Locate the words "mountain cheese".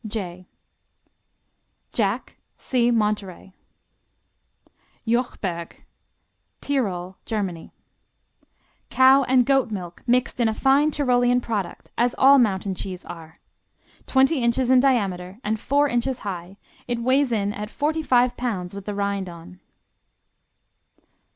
12.39-13.05